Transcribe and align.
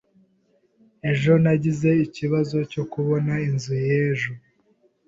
Ejo 1.11 1.33
nagize 1.43 1.89
ikibazo 2.05 2.57
cyo 2.71 2.83
kubona 2.91 3.33
inzu 3.47 3.73
ye 3.83 3.89
ejo. 4.09 4.31